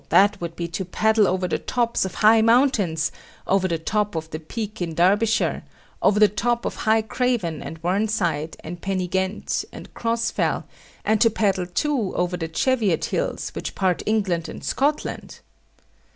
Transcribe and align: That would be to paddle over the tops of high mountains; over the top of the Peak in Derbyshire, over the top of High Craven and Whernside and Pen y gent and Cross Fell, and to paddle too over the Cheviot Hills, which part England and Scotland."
That 0.09 0.41
would 0.41 0.55
be 0.55 0.67
to 0.69 0.83
paddle 0.83 1.27
over 1.27 1.47
the 1.47 1.59
tops 1.59 2.05
of 2.05 2.15
high 2.15 2.41
mountains; 2.41 3.11
over 3.45 3.67
the 3.67 3.77
top 3.77 4.15
of 4.15 4.31
the 4.31 4.39
Peak 4.39 4.81
in 4.81 4.95
Derbyshire, 4.95 5.61
over 6.01 6.19
the 6.19 6.27
top 6.27 6.65
of 6.65 6.73
High 6.75 7.03
Craven 7.03 7.61
and 7.61 7.77
Whernside 7.83 8.55
and 8.63 8.81
Pen 8.81 8.97
y 8.97 9.05
gent 9.05 9.63
and 9.71 9.93
Cross 9.93 10.31
Fell, 10.31 10.65
and 11.05 11.21
to 11.21 11.29
paddle 11.29 11.67
too 11.67 12.15
over 12.15 12.35
the 12.35 12.47
Cheviot 12.49 13.05
Hills, 13.05 13.51
which 13.53 13.75
part 13.75 14.01
England 14.07 14.49
and 14.49 14.63
Scotland." 14.63 15.39